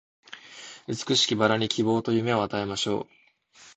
[0.87, 3.07] 美しき薔薇に希望と夢を与えましょう